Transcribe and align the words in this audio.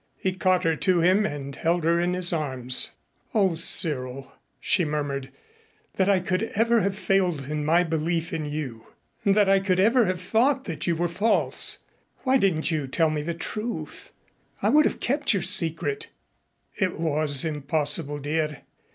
He 0.17 0.31
caught 0.31 0.63
her 0.63 0.75
to 0.77 1.01
him 1.01 1.27
and 1.27 1.55
held 1.55 1.83
her 1.83 1.99
in 1.99 2.15
his 2.15 2.33
arms. 2.33 2.93
"O 3.35 3.53
Cyril," 3.53 4.33
she 4.59 4.83
murmured, 4.83 5.29
"that 5.93 6.09
I 6.09 6.19
could 6.19 6.41
ever 6.55 6.81
have 6.81 6.97
failed 6.97 7.41
in 7.45 7.63
my 7.63 7.83
belief 7.83 8.33
in 8.33 8.47
you, 8.47 8.87
that 9.23 9.47
I 9.47 9.59
could 9.59 9.79
ever 9.79 10.05
have 10.07 10.19
thought 10.19 10.63
that 10.63 10.87
you 10.87 10.95
were 10.95 11.07
false! 11.07 11.77
Why 12.23 12.37
didn't 12.37 12.71
you 12.71 12.87
tell 12.87 13.11
me 13.11 13.21
the 13.21 13.35
truth? 13.35 14.11
I 14.59 14.69
would 14.69 14.85
have 14.85 14.99
kept 14.99 15.33
your 15.35 15.43
secret." 15.43 16.07
"It 16.73 16.99
was 16.99 17.45
impossible, 17.45 18.17
dear. 18.17 18.63